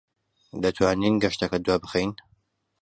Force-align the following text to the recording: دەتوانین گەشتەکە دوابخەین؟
دەتوانین 0.63 1.15
گەشتەکە 1.23 1.57
دوابخەین؟ 1.65 2.11